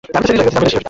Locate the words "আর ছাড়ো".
0.47-0.79